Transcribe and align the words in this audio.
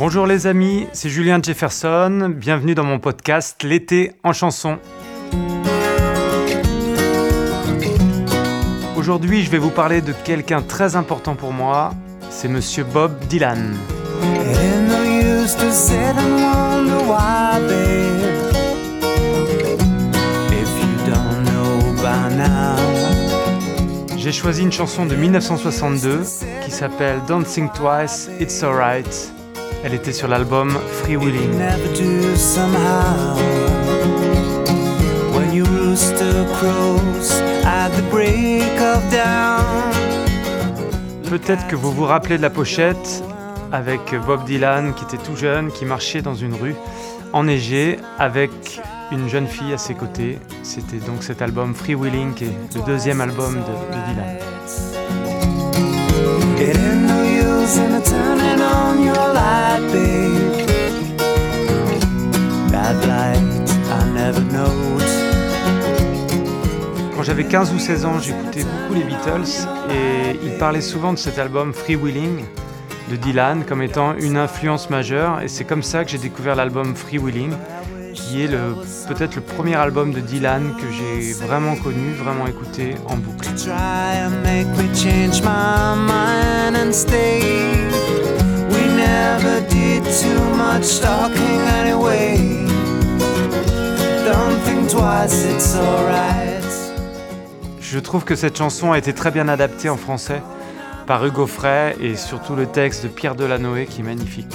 Bonjour 0.00 0.26
les 0.26 0.46
amis, 0.46 0.86
c'est 0.94 1.10
Julien 1.10 1.42
Jefferson, 1.42 2.32
bienvenue 2.34 2.74
dans 2.74 2.84
mon 2.84 2.98
podcast 2.98 3.62
L'été 3.62 4.12
en 4.24 4.32
chanson. 4.32 4.78
Aujourd'hui 8.96 9.44
je 9.44 9.50
vais 9.50 9.58
vous 9.58 9.68
parler 9.68 10.00
de 10.00 10.14
quelqu'un 10.24 10.62
très 10.62 10.96
important 10.96 11.34
pour 11.34 11.52
moi, 11.52 11.92
c'est 12.30 12.48
monsieur 12.48 12.84
Bob 12.84 13.12
Dylan. 13.28 13.74
J'ai 24.16 24.32
choisi 24.32 24.62
une 24.62 24.72
chanson 24.72 25.04
de 25.04 25.14
1962 25.14 26.22
qui 26.64 26.70
s'appelle 26.70 27.20
Dancing 27.28 27.68
Twice, 27.74 28.30
It's 28.40 28.62
Alright. 28.62 29.39
Elle 29.82 29.94
était 29.94 30.12
sur 30.12 30.28
l'album 30.28 30.78
Free 31.02 31.16
Willing. 31.16 31.58
Peut-être 41.28 41.66
que 41.68 41.76
vous 41.76 41.92
vous 41.92 42.04
rappelez 42.04 42.36
de 42.36 42.42
la 42.42 42.50
pochette 42.50 43.24
avec 43.72 44.14
Bob 44.26 44.44
Dylan 44.44 44.92
qui 44.94 45.04
était 45.04 45.16
tout 45.22 45.36
jeune, 45.36 45.72
qui 45.72 45.86
marchait 45.86 46.22
dans 46.22 46.34
une 46.34 46.54
rue 46.54 46.74
enneigée 47.32 47.98
avec 48.18 48.80
une 49.12 49.28
jeune 49.28 49.46
fille 49.46 49.72
à 49.72 49.78
ses 49.78 49.94
côtés. 49.94 50.38
C'était 50.62 50.98
donc 50.98 51.22
cet 51.22 51.40
album 51.40 51.74
Free 51.74 51.94
Willing 51.94 52.34
qui 52.34 52.44
est 52.44 52.74
le 52.74 52.82
deuxième 52.84 53.20
album 53.20 53.54
de, 53.54 53.60
de 53.60 54.00
Dylan. 54.08 54.36
Quand 67.14 67.22
j'avais 67.22 67.44
15 67.44 67.72
ou 67.72 67.78
16 67.78 68.04
ans, 68.06 68.18
j'écoutais 68.18 68.64
beaucoup 68.64 68.94
les 68.94 69.04
Beatles 69.04 69.68
et 69.88 70.36
ils 70.42 70.58
parlaient 70.58 70.80
souvent 70.80 71.12
de 71.12 71.18
cet 71.18 71.38
album 71.38 71.72
Free 71.72 71.94
Willing 71.94 72.44
de 73.08 73.14
Dylan 73.14 73.64
comme 73.64 73.82
étant 73.82 74.16
une 74.16 74.36
influence 74.36 74.90
majeure 74.90 75.40
et 75.40 75.46
c'est 75.46 75.64
comme 75.64 75.84
ça 75.84 76.04
que 76.04 76.10
j'ai 76.10 76.18
découvert 76.18 76.56
l'album 76.56 76.96
Free 76.96 77.18
Willing 77.18 77.52
qui 78.14 78.42
est 78.42 78.48
peut-être 79.06 79.36
le 79.36 79.42
premier 79.42 79.76
album 79.76 80.12
de 80.12 80.18
Dylan 80.18 80.74
que 80.76 80.86
j'ai 80.90 81.34
vraiment 81.34 81.76
connu, 81.76 82.14
vraiment 82.14 82.48
écouté 82.48 82.96
en 83.06 83.16
boucle. 83.16 83.48
Je 97.80 97.98
trouve 98.00 98.24
que 98.24 98.34
cette 98.34 98.58
chanson 98.58 98.90
a 98.90 98.98
été 98.98 99.12
très 99.12 99.30
bien 99.30 99.46
adaptée 99.46 99.88
en 99.88 99.96
français 99.96 100.42
par 101.06 101.24
Hugo 101.24 101.46
Frey 101.46 101.96
et 102.00 102.16
surtout 102.16 102.56
le 102.56 102.66
texte 102.66 103.04
de 103.04 103.08
Pierre 103.08 103.36
Delanoë 103.36 103.86
qui 103.86 104.00
est 104.00 104.04
magnifique. 104.04 104.52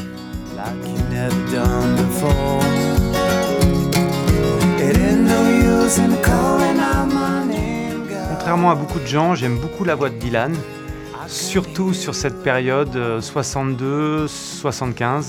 Contrairement 8.30 8.72
à 8.72 8.75
beaucoup 8.75 8.99
de 8.99 9.08
gens, 9.08 9.36
j'aime 9.36 9.58
beaucoup 9.58 9.86
la 9.86 9.95
voix 9.95 10.09
de 10.09 10.15
Dylan, 10.15 10.54
surtout 11.27 11.93
sur 11.93 12.15
cette 12.15 12.41
période 12.43 12.95
62-75. 13.19 13.87
Euh, 13.87 15.21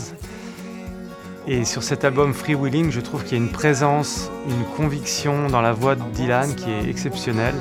Et 1.48 1.64
sur 1.64 1.82
cet 1.84 2.04
album 2.04 2.34
Free 2.34 2.56
Willing, 2.56 2.90
je 2.90 3.00
trouve 3.00 3.22
qu'il 3.22 3.38
y 3.38 3.40
a 3.40 3.44
une 3.44 3.52
présence, 3.52 4.30
une 4.48 4.64
conviction 4.76 5.48
dans 5.48 5.60
la 5.60 5.72
voix 5.72 5.94
de 5.94 6.02
Dylan 6.12 6.54
qui 6.56 6.70
est 6.70 6.88
exceptionnelle. 6.90 7.54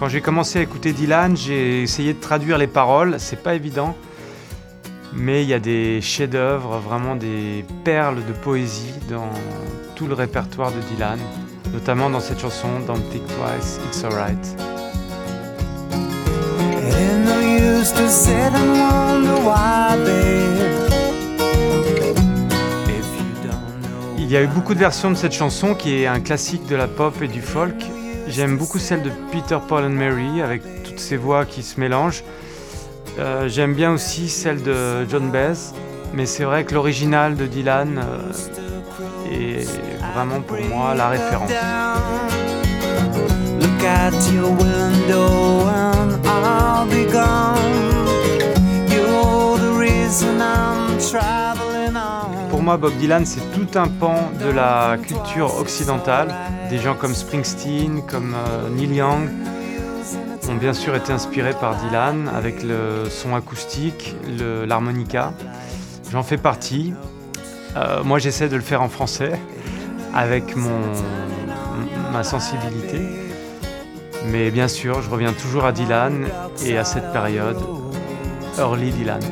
Quand 0.00 0.08
j'ai 0.08 0.22
commencé 0.22 0.58
à 0.58 0.62
écouter 0.62 0.94
Dylan, 0.94 1.36
j'ai 1.36 1.82
essayé 1.82 2.14
de 2.14 2.20
traduire 2.20 2.56
les 2.56 2.66
paroles, 2.66 3.16
c'est 3.18 3.42
pas 3.42 3.54
évident, 3.54 3.94
mais 5.12 5.42
il 5.42 5.48
y 5.50 5.52
a 5.52 5.58
des 5.58 6.00
chefs-d'œuvre, 6.00 6.78
vraiment 6.78 7.16
des 7.16 7.66
perles 7.84 8.24
de 8.26 8.32
poésie 8.32 8.94
dans 9.10 9.28
tout 9.96 10.06
le 10.06 10.14
répertoire 10.14 10.72
de 10.72 10.80
Dylan, 10.90 11.18
notamment 11.74 12.08
dans 12.08 12.20
cette 12.20 12.40
chanson 12.40 12.68
Don't 12.86 13.02
Think 13.10 13.26
Twice, 13.26 13.78
It's 13.88 14.02
Alright. 14.02 14.38
Il 24.16 24.30
y 24.30 24.36
a 24.38 24.42
eu 24.42 24.46
beaucoup 24.46 24.72
de 24.72 24.78
versions 24.78 25.10
de 25.10 25.16
cette 25.16 25.34
chanson 25.34 25.74
qui 25.74 25.92
est 25.92 26.06
un 26.06 26.20
classique 26.20 26.66
de 26.68 26.76
la 26.76 26.88
pop 26.88 27.20
et 27.20 27.28
du 27.28 27.42
folk. 27.42 27.74
J'aime 28.30 28.56
beaucoup 28.56 28.78
celle 28.78 29.02
de 29.02 29.10
Peter, 29.32 29.58
Paul 29.66 29.84
and 29.84 29.90
Mary 29.90 30.40
avec 30.40 30.62
toutes 30.84 31.00
ces 31.00 31.16
voix 31.16 31.44
qui 31.44 31.62
se 31.62 31.80
mélangent. 31.80 32.22
Euh, 33.18 33.48
j'aime 33.48 33.74
bien 33.74 33.90
aussi 33.92 34.28
celle 34.28 34.62
de 34.62 35.04
John 35.08 35.30
Baez, 35.30 35.74
mais 36.14 36.26
c'est 36.26 36.44
vrai 36.44 36.64
que 36.64 36.74
l'original 36.74 37.36
de 37.36 37.46
Dylan 37.46 37.98
euh, 37.98 38.32
est 39.30 39.66
vraiment 40.14 40.40
pour 40.42 40.60
moi 40.60 40.94
la 40.94 41.08
référence. 41.08 41.50
Pour 52.60 52.66
moi, 52.66 52.76
Bob 52.76 52.92
Dylan, 52.98 53.24
c'est 53.24 53.40
tout 53.52 53.78
un 53.78 53.88
pan 53.88 54.32
de 54.38 54.50
la 54.50 54.98
culture 55.02 55.58
occidentale. 55.58 56.28
Des 56.68 56.76
gens 56.76 56.94
comme 56.94 57.14
Springsteen, 57.14 58.02
comme 58.06 58.34
euh, 58.34 58.68
Neil 58.68 58.96
Young 58.96 59.30
ont 60.46 60.56
bien 60.56 60.74
sûr 60.74 60.94
été 60.94 61.10
inspirés 61.10 61.54
par 61.58 61.76
Dylan 61.76 62.28
avec 62.28 62.62
le 62.62 63.08
son 63.08 63.34
acoustique, 63.34 64.14
l'harmonica. 64.66 65.32
J'en 66.12 66.22
fais 66.22 66.36
partie. 66.36 66.92
Euh, 67.78 68.04
moi, 68.04 68.18
j'essaie 68.18 68.50
de 68.50 68.56
le 68.56 68.62
faire 68.62 68.82
en 68.82 68.90
français 68.90 69.40
avec 70.14 70.54
mon, 70.54 70.82
ma 72.12 72.24
sensibilité. 72.24 73.00
Mais 74.26 74.50
bien 74.50 74.68
sûr, 74.68 75.00
je 75.00 75.08
reviens 75.08 75.32
toujours 75.32 75.64
à 75.64 75.72
Dylan 75.72 76.26
et 76.66 76.76
à 76.76 76.84
cette 76.84 77.10
période, 77.10 77.56
early 78.58 78.90
Dylan. 78.90 79.22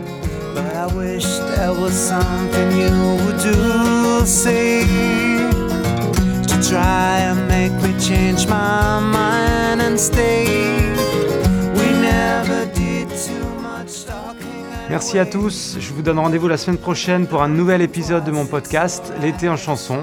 Merci 14.90 15.18
à 15.18 15.26
tous, 15.26 15.76
je 15.78 15.92
vous 15.92 16.02
donne 16.02 16.18
rendez-vous 16.18 16.48
la 16.48 16.56
semaine 16.56 16.78
prochaine 16.78 17.26
pour 17.26 17.42
un 17.42 17.48
nouvel 17.48 17.82
épisode 17.82 18.24
de 18.24 18.30
mon 18.30 18.46
podcast, 18.46 19.12
L'été 19.20 19.48
en 19.48 19.56
chanson. 19.56 20.00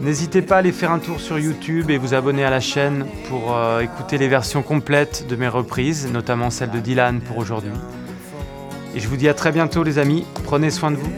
N'hésitez 0.00 0.42
pas 0.42 0.56
à 0.56 0.58
aller 0.58 0.72
faire 0.72 0.92
un 0.92 0.98
tour 0.98 1.20
sur 1.20 1.38
YouTube 1.38 1.90
et 1.90 1.98
vous 1.98 2.14
abonner 2.14 2.44
à 2.44 2.50
la 2.50 2.60
chaîne 2.60 3.06
pour 3.28 3.56
euh, 3.56 3.80
écouter 3.80 4.18
les 4.18 4.28
versions 4.28 4.62
complètes 4.62 5.26
de 5.28 5.36
mes 5.36 5.48
reprises, 5.48 6.08
notamment 6.12 6.50
celle 6.50 6.70
de 6.70 6.78
Dylan 6.80 7.20
pour 7.20 7.38
aujourd'hui. 7.38 7.72
Et 8.98 9.00
je 9.00 9.06
vous 9.06 9.16
dis 9.16 9.28
à 9.28 9.34
très 9.34 9.52
bientôt 9.52 9.84
les 9.84 10.00
amis, 10.00 10.26
prenez 10.42 10.72
soin 10.72 10.90
de 10.90 10.96
vous. 10.96 11.08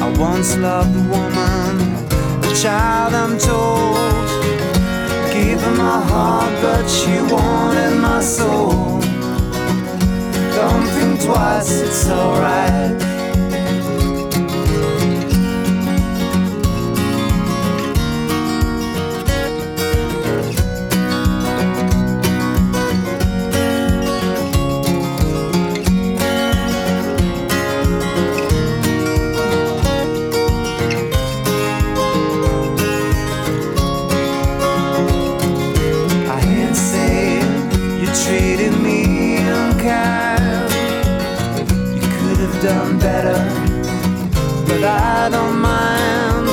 I 0.00 0.12
once 0.18 0.56
loved 0.56 0.96
a 0.96 1.02
woman, 1.10 1.76
a 2.42 2.54
child, 2.54 3.12
I'm 3.12 3.36
told. 3.36 3.98
Her 5.60 5.76
my 5.76 6.00
heart, 6.08 6.52
but 6.62 6.88
she 6.88 7.20
wanted 7.30 8.00
my 8.00 8.22
soul. 8.22 8.99
Twice, 11.32 11.80
it's 11.80 12.08
alright. 12.10 13.09
better, 43.00 43.38
but 44.68 44.84
I 44.84 45.28
don't 45.30 45.58
mind. 45.58 46.48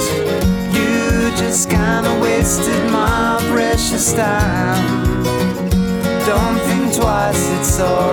You 0.74 1.32
just 1.36 1.70
kinda 1.70 2.20
wasted 2.22 2.92
my 2.92 3.38
precious 3.52 4.14
time. 4.14 5.24
Don't 6.26 6.60
think 6.68 6.96
twice, 6.96 7.50
it's 7.60 7.80
all. 7.80 8.07